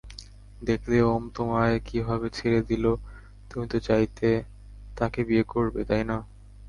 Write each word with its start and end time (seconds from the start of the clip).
দেখলে 0.61 0.97
ওম 1.07 1.23
তোমায় 1.35 1.77
কিভাবে 1.87 2.27
ছেড়ে 2.37 2.59
দিলো 2.69 2.91
তুমিতো 3.49 3.77
চাইতে 3.87 4.27
তাকে 4.97 5.19
বিয়ে 5.27 5.43
করবে, 5.53 5.81
তাই 5.89 6.03
না? 6.03 6.17